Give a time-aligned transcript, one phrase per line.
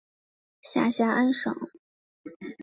[0.61, 1.53] 下辖安省。